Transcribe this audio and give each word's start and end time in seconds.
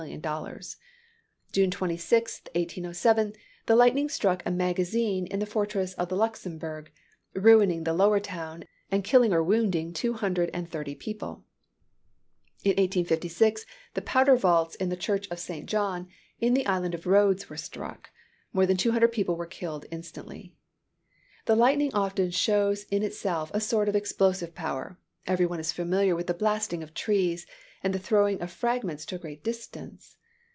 June 1.51 1.69
26, 1.69 2.41
1807, 2.55 3.33
the 3.67 3.75
lightning 3.75 4.09
struck 4.09 4.41
a 4.47 4.51
magazine 4.51 5.27
in 5.27 5.37
the 5.37 5.45
fortress 5.45 5.93
of 5.93 6.09
the 6.09 6.15
Luxembourg, 6.17 6.91
ruining 7.35 7.83
the 7.83 7.93
lower 7.93 8.19
town, 8.19 8.63
and 8.89 9.03
killing 9.03 9.31
or 9.31 9.43
wounding 9.43 9.93
two 9.93 10.13
hundred 10.13 10.49
and 10.55 10.67
thirty 10.71 10.95
people. 10.95 11.45
In 12.63 12.71
1856 12.81 13.63
the 13.93 14.01
powder 14.01 14.35
vaults 14.35 14.73
in 14.73 14.89
the 14.89 14.97
church 14.97 15.27
of 15.29 15.37
St. 15.37 15.67
John, 15.69 16.07
in 16.39 16.55
the 16.55 16.65
island 16.65 16.95
of 16.95 17.05
Rhodes 17.05 17.47
were 17.47 17.55
struck. 17.55 18.09
More 18.53 18.65
than 18.65 18.77
two 18.77 18.93
hundred 18.93 19.09
people 19.11 19.35
were 19.35 19.49
instantly 19.91 20.41
killed. 20.41 20.55
The 21.45 21.55
lightning 21.55 21.93
often 21.93 22.31
shows 22.31 22.85
in 22.85 23.03
itself 23.03 23.51
a 23.53 23.61
sort 23.61 23.87
of 23.87 23.95
explosive 23.95 24.55
power. 24.55 24.97
Every 25.27 25.45
one 25.45 25.59
is 25.59 25.71
familiar 25.71 26.15
with 26.15 26.25
the 26.25 26.33
blasting 26.33 26.81
of 26.81 26.95
trees, 26.95 27.45
and 27.83 27.95
the 27.95 27.99
throwing 27.99 28.39
of 28.43 28.51
fragments 28.51 29.05
to 29.07 29.15
a 29.15 29.19
great 29.19 29.43
distance. 29.43 30.15